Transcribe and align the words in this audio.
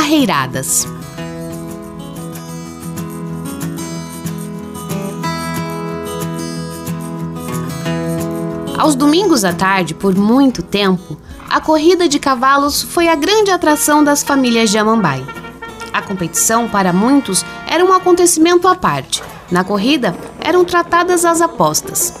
carreiradas. 0.00 0.88
Aos 8.78 8.94
domingos 8.94 9.44
à 9.44 9.52
tarde, 9.52 9.94
por 9.94 10.14
muito 10.14 10.62
tempo, 10.62 11.18
a 11.50 11.60
corrida 11.60 12.08
de 12.08 12.18
cavalos 12.18 12.80
foi 12.80 13.08
a 13.08 13.14
grande 13.14 13.50
atração 13.50 14.02
das 14.02 14.22
famílias 14.22 14.70
de 14.70 14.78
Amambai. 14.78 15.22
A 15.92 16.00
competição, 16.00 16.66
para 16.66 16.94
muitos, 16.94 17.44
era 17.68 17.84
um 17.84 17.92
acontecimento 17.92 18.66
à 18.66 18.74
parte. 18.74 19.22
Na 19.50 19.64
corrida, 19.64 20.16
eram 20.40 20.64
tratadas 20.64 21.26
as 21.26 21.42
apostas. 21.42 22.14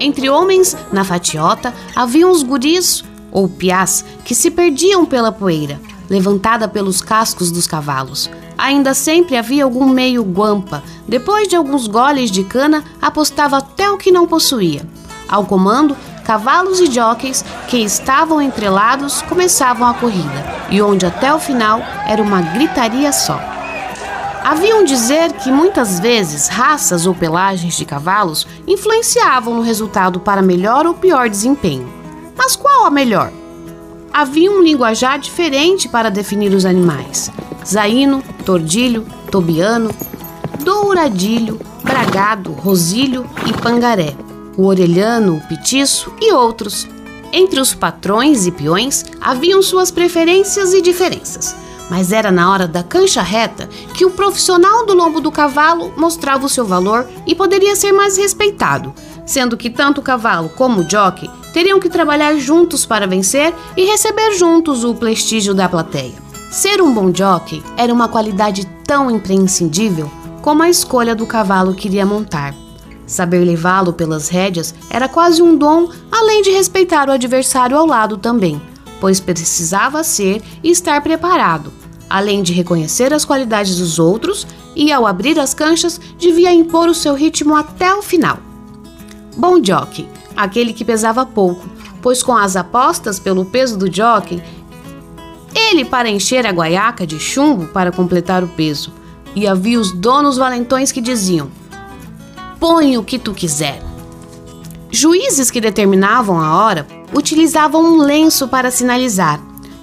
Entre 0.00 0.28
homens, 0.28 0.76
na 0.92 1.04
fatiota, 1.04 1.72
havia 1.94 2.26
os 2.26 2.42
guris, 2.42 3.04
ou 3.30 3.48
piás, 3.48 4.04
que 4.24 4.34
se 4.34 4.50
perdiam 4.50 5.06
pela 5.06 5.30
poeira, 5.30 5.78
levantada 6.08 6.68
pelos 6.68 7.00
cascos 7.00 7.50
dos 7.50 7.66
cavalos. 7.66 8.30
Ainda 8.56 8.94
sempre 8.94 9.36
havia 9.36 9.64
algum 9.64 9.88
meio 9.88 10.22
guampa. 10.22 10.82
Depois 11.08 11.48
de 11.48 11.56
alguns 11.56 11.86
goles 11.86 12.30
de 12.30 12.44
cana, 12.44 12.84
apostava 13.00 13.58
até 13.58 13.90
o 13.90 13.98
que 13.98 14.12
não 14.12 14.26
possuía. 14.26 14.86
Ao 15.28 15.44
comando, 15.44 15.96
cavalos 16.24 16.80
e 16.80 16.86
jockeys 16.86 17.44
que 17.68 17.78
estavam 17.78 18.40
entrelados 18.40 19.22
começavam 19.22 19.88
a 19.88 19.94
corrida, 19.94 20.44
e 20.70 20.80
onde 20.80 21.06
até 21.06 21.34
o 21.34 21.38
final 21.38 21.80
era 22.06 22.22
uma 22.22 22.40
gritaria 22.40 23.12
só. 23.12 23.40
Haviam 24.44 24.84
dizer 24.84 25.32
que 25.32 25.52
muitas 25.52 26.00
vezes 26.00 26.48
raças 26.48 27.06
ou 27.06 27.14
pelagens 27.14 27.76
de 27.76 27.84
cavalos 27.84 28.46
influenciavam 28.66 29.54
no 29.54 29.62
resultado 29.62 30.18
para 30.18 30.42
melhor 30.42 30.84
ou 30.84 30.94
pior 30.94 31.28
desempenho. 31.28 31.88
Mas 32.36 32.56
qual 32.56 32.86
a 32.86 32.90
melhor? 32.90 33.32
Havia 34.12 34.50
um 34.50 34.62
linguajar 34.62 35.18
diferente 35.18 35.88
para 35.88 36.10
definir 36.10 36.52
os 36.54 36.64
animais: 36.64 37.30
zaino, 37.66 38.22
tordilho, 38.44 39.06
tobiano, 39.30 39.90
douradilho, 40.62 41.58
bragado, 41.82 42.52
rosilho 42.52 43.24
e 43.46 43.52
pangaré 43.52 44.14
o 44.56 44.66
orelhano, 44.66 45.36
o 45.36 45.40
petiço 45.40 46.12
e 46.20 46.32
outros. 46.32 46.86
Entre 47.32 47.60
os 47.60 47.74
patrões 47.74 48.46
e 48.46 48.50
peões 48.50 49.04
haviam 49.20 49.62
suas 49.62 49.90
preferências 49.90 50.74
e 50.74 50.82
diferenças, 50.82 51.56
mas 51.88 52.12
era 52.12 52.30
na 52.30 52.50
hora 52.50 52.68
da 52.68 52.82
cancha 52.82 53.22
reta 53.22 53.68
que 53.94 54.04
o 54.04 54.10
profissional 54.10 54.84
do 54.84 54.94
lombo 54.94 55.20
do 55.20 55.32
cavalo 55.32 55.92
mostrava 55.96 56.44
o 56.44 56.48
seu 56.48 56.64
valor 56.64 57.08
e 57.26 57.34
poderia 57.34 57.74
ser 57.74 57.92
mais 57.92 58.18
respeitado, 58.18 58.92
sendo 59.24 59.56
que 59.56 59.70
tanto 59.70 60.00
o 60.00 60.04
cavalo 60.04 60.50
como 60.50 60.82
o 60.82 60.88
jockey 60.88 61.30
teriam 61.52 61.78
que 61.78 61.88
trabalhar 61.88 62.34
juntos 62.36 62.86
para 62.86 63.06
vencer 63.06 63.54
e 63.76 63.84
receber 63.84 64.34
juntos 64.34 64.84
o 64.84 64.94
prestígio 64.94 65.54
da 65.54 65.68
plateia. 65.68 66.14
Ser 66.50 66.82
um 66.82 66.92
bom 66.92 67.12
jockey 67.12 67.62
era 67.76 67.92
uma 67.92 68.08
qualidade 68.08 68.66
tão 68.86 69.10
imprescindível 69.10 70.10
como 70.42 70.62
a 70.62 70.68
escolha 70.68 71.14
do 71.14 71.26
cavalo 71.26 71.74
que 71.74 71.88
iria 71.88 72.04
montar. 72.04 72.54
Saber 73.06 73.44
levá-lo 73.44 73.92
pelas 73.92 74.28
rédeas 74.28 74.74
era 74.90 75.08
quase 75.08 75.42
um 75.42 75.56
dom, 75.56 75.88
além 76.10 76.42
de 76.42 76.50
respeitar 76.50 77.08
o 77.08 77.12
adversário 77.12 77.76
ao 77.76 77.86
lado 77.86 78.16
também, 78.16 78.60
pois 79.00 79.20
precisava 79.20 80.02
ser 80.02 80.42
e 80.62 80.70
estar 80.70 81.00
preparado, 81.02 81.72
além 82.08 82.42
de 82.42 82.52
reconhecer 82.52 83.12
as 83.12 83.24
qualidades 83.24 83.78
dos 83.78 83.98
outros 83.98 84.46
e, 84.76 84.92
ao 84.92 85.06
abrir 85.06 85.38
as 85.38 85.54
canchas, 85.54 86.00
devia 86.18 86.52
impor 86.52 86.88
o 86.88 86.94
seu 86.94 87.14
ritmo 87.14 87.54
até 87.54 87.94
o 87.94 88.02
final. 88.02 88.38
Bom 89.36 89.62
jockey, 89.62 90.06
aquele 90.36 90.72
que 90.72 90.84
pesava 90.84 91.24
pouco, 91.24 91.68
pois 92.00 92.22
com 92.22 92.36
as 92.36 92.56
apostas 92.56 93.18
pelo 93.18 93.44
peso 93.44 93.78
do 93.78 93.92
jockey, 93.92 94.42
ele 95.54 95.84
para 95.84 96.10
encher 96.10 96.46
a 96.46 96.50
guaiaca 96.50 97.06
de 97.06 97.18
chumbo 97.18 97.66
para 97.66 97.92
completar 97.92 98.42
o 98.42 98.48
peso. 98.48 98.92
E 99.34 99.46
havia 99.46 99.80
os 99.80 99.92
donos 99.92 100.36
valentões 100.36 100.92
que 100.92 101.00
diziam: 101.00 101.50
põe 102.60 102.98
o 102.98 103.04
que 103.04 103.18
tu 103.18 103.32
quiser. 103.32 103.82
Juízes 104.90 105.50
que 105.50 105.60
determinavam 105.60 106.38
a 106.38 106.62
hora 106.62 106.86
utilizavam 107.14 107.82
um 107.82 107.96
lenço 107.96 108.46
para 108.48 108.70
sinalizar, 108.70 109.40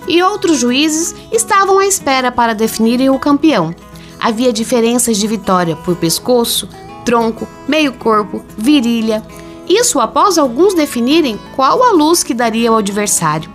e 0.08 0.22
outros 0.22 0.60
juízes 0.60 1.16
estavam 1.32 1.80
à 1.80 1.86
espera 1.86 2.32
para 2.32 2.54
definirem 2.54 3.10
o 3.10 3.20
campeão. 3.20 3.74
Havia 4.20 4.54
diferenças 4.54 5.18
de 5.18 5.28
vitória 5.28 5.76
por 5.76 5.96
pescoço, 5.96 6.70
tronco, 7.06 7.48
meio 7.68 7.94
corpo, 7.94 8.44
virilha. 8.58 9.24
Isso 9.70 10.00
após 10.00 10.38
alguns 10.38 10.74
definirem 10.74 11.40
qual 11.56 11.82
a 11.84 11.92
luz 11.92 12.24
que 12.24 12.34
daria 12.34 12.70
ao 12.70 12.78
adversário. 12.78 13.50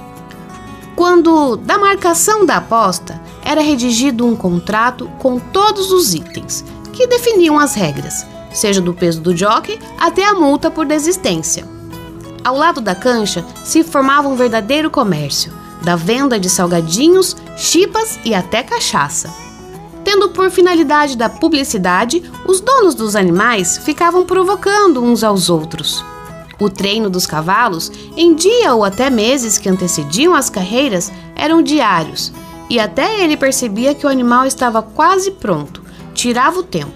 Quando, 0.95 1.57
da 1.57 1.77
marcação 1.77 2.47
da 2.47 2.59
aposta, 2.59 3.21
era 3.45 3.61
redigido 3.61 4.25
um 4.25 4.37
contrato 4.37 5.11
com 5.19 5.39
todos 5.39 5.91
os 5.91 6.15
itens 6.15 6.65
que 6.93 7.07
definiam 7.09 7.59
as 7.59 7.75
regras 7.75 8.25
seja 8.55 8.81
do 8.81 8.95
peso 8.95 9.21
do 9.21 9.37
jockey 9.37 9.79
até 9.99 10.25
a 10.25 10.33
multa 10.33 10.71
por 10.71 10.87
desistência. 10.87 11.69
Ao 12.43 12.57
lado 12.57 12.81
da 12.81 12.95
cancha 12.95 13.45
se 13.65 13.83
formava 13.83 14.29
um 14.29 14.37
verdadeiro 14.37 14.91
comércio, 14.91 15.53
da 15.83 15.97
venda 15.97 16.39
de 16.39 16.49
salgadinhos, 16.49 17.37
chipas 17.57 18.19
e 18.25 18.35
até 18.35 18.63
cachaça. 18.63 19.44
Tendo 20.15 20.29
por 20.29 20.49
finalidade 20.49 21.17
da 21.17 21.29
publicidade, 21.29 22.23
os 22.47 22.61
donos 22.61 22.95
dos 22.95 23.17
animais 23.17 23.79
ficavam 23.79 24.25
provocando 24.25 25.03
uns 25.03 25.25
aos 25.25 25.51
outros. 25.51 26.05
O 26.61 26.71
treino 26.71 27.11
dos 27.11 27.27
cavalos, 27.27 27.91
em 28.17 28.33
dia 28.33 28.77
ou 28.77 28.85
até 28.85 29.11
meses 29.11 29.59
que 29.59 29.69
antecediam 29.69 30.33
as 30.33 30.49
carreiras, 30.49 31.11
eram 31.35 31.61
diários, 31.61 32.33
e 32.71 32.79
até 32.79 33.25
ele 33.25 33.37
percebia 33.37 33.93
que 33.93 34.07
o 34.07 34.09
animal 34.09 34.47
estava 34.47 34.81
quase 34.83 35.33
pronto, 35.33 35.83
tirava 36.15 36.61
o 36.61 36.63
tempo. 36.63 36.95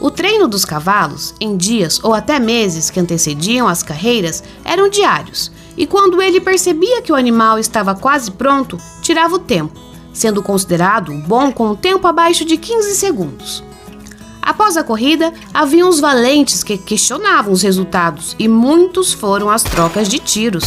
O 0.00 0.10
treino 0.10 0.48
dos 0.48 0.64
cavalos, 0.64 1.36
em 1.40 1.56
dias 1.56 2.00
ou 2.02 2.14
até 2.14 2.40
meses 2.40 2.90
que 2.90 2.98
antecediam 2.98 3.68
as 3.68 3.80
carreiras, 3.84 4.42
eram 4.64 4.88
diários, 4.88 5.52
e 5.76 5.86
quando 5.86 6.20
ele 6.20 6.40
percebia 6.40 7.00
que 7.00 7.12
o 7.12 7.16
animal 7.16 7.60
estava 7.60 7.94
quase 7.94 8.32
pronto, 8.32 8.76
tirava 9.00 9.36
o 9.36 9.38
tempo, 9.38 9.86
sendo 10.18 10.42
considerado 10.42 11.12
bom 11.12 11.52
com 11.52 11.68
o 11.70 11.76
tempo 11.76 12.06
abaixo 12.06 12.44
de 12.44 12.56
15 12.56 12.94
segundos. 12.96 13.64
Após 14.42 14.76
a 14.76 14.82
corrida, 14.82 15.32
havia 15.52 15.86
os 15.86 16.00
valentes 16.00 16.62
que 16.62 16.76
questionavam 16.76 17.52
os 17.52 17.62
resultados 17.62 18.34
e 18.38 18.48
muitos 18.48 19.12
foram 19.12 19.48
as 19.48 19.62
trocas 19.62 20.08
de 20.08 20.18
tiros. 20.18 20.64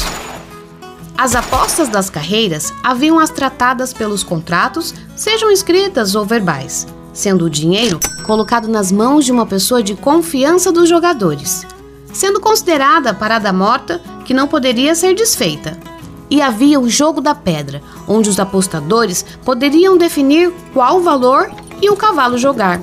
As 1.17 1.35
apostas 1.35 1.89
das 1.89 2.09
carreiras 2.09 2.73
haviam 2.83 3.19
as 3.19 3.29
tratadas 3.29 3.93
pelos 3.93 4.23
contratos, 4.23 4.93
sejam 5.15 5.51
escritas 5.51 6.15
ou 6.15 6.25
verbais 6.25 6.87
sendo 7.13 7.45
o 7.45 7.49
dinheiro 7.49 7.99
colocado 8.25 8.67
nas 8.67 8.91
mãos 8.91 9.25
de 9.25 9.31
uma 9.31 9.45
pessoa 9.45 9.83
de 9.83 9.95
confiança 9.95 10.71
dos 10.71 10.87
jogadores, 10.87 11.65
sendo 12.13 12.39
considerada 12.39 13.13
parada 13.13 13.51
morta 13.51 14.01
que 14.25 14.33
não 14.33 14.47
poderia 14.47 14.95
ser 14.95 15.13
desfeita. 15.13 15.77
E 16.31 16.41
havia 16.41 16.79
o 16.79 16.89
jogo 16.89 17.19
da 17.19 17.35
pedra, 17.35 17.83
onde 18.07 18.29
os 18.29 18.39
apostadores 18.39 19.25
poderiam 19.43 19.97
definir 19.97 20.53
qual 20.73 21.01
valor 21.01 21.51
e 21.81 21.89
o 21.89 21.97
cavalo 21.97 22.37
jogar. 22.37 22.81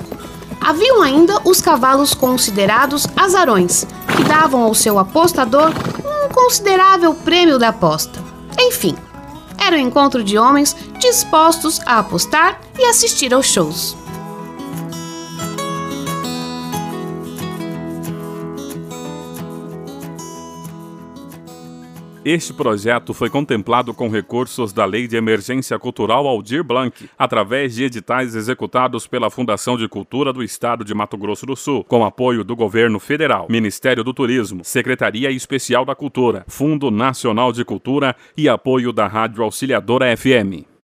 Haviam 0.60 1.00
ainda 1.00 1.40
os 1.48 1.58
cavalos 1.58 2.12
considerados 2.12 3.06
azarões, 3.16 3.86
que 4.14 4.22
davam 4.24 4.62
ao 4.62 4.74
seu 4.74 4.98
apostador 4.98 5.72
um 6.04 6.28
considerável 6.28 7.14
prêmio 7.14 7.58
da 7.58 7.68
aposta. 7.68 8.22
Enfim, 8.60 8.94
era 9.56 9.76
um 9.76 9.80
encontro 9.80 10.22
de 10.22 10.36
homens 10.36 10.76
dispostos 10.98 11.80
a 11.86 12.00
apostar 12.00 12.60
e 12.78 12.84
assistir 12.84 13.32
aos 13.32 13.46
shows. 13.46 13.96
Este 22.30 22.52
projeto 22.52 23.14
foi 23.14 23.30
contemplado 23.30 23.94
com 23.94 24.10
recursos 24.10 24.70
da 24.70 24.84
Lei 24.84 25.08
de 25.08 25.16
Emergência 25.16 25.78
Cultural 25.78 26.26
Aldir 26.26 26.62
Blanc, 26.62 27.08
através 27.18 27.74
de 27.74 27.84
editais 27.84 28.34
executados 28.34 29.06
pela 29.06 29.30
Fundação 29.30 29.78
de 29.78 29.88
Cultura 29.88 30.30
do 30.30 30.42
Estado 30.42 30.84
de 30.84 30.92
Mato 30.92 31.16
Grosso 31.16 31.46
do 31.46 31.56
Sul, 31.56 31.82
com 31.84 32.04
apoio 32.04 32.44
do 32.44 32.54
Governo 32.54 32.98
Federal, 32.98 33.46
Ministério 33.48 34.04
do 34.04 34.12
Turismo, 34.12 34.62
Secretaria 34.62 35.30
Especial 35.30 35.86
da 35.86 35.94
Cultura, 35.94 36.44
Fundo 36.48 36.90
Nacional 36.90 37.50
de 37.50 37.64
Cultura 37.64 38.14
e 38.36 38.46
apoio 38.46 38.92
da 38.92 39.06
Rádio 39.06 39.42
Auxiliadora 39.42 40.14
FM. 40.14 40.77